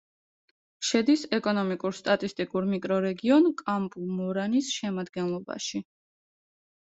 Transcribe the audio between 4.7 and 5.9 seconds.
შემადგენლობაში.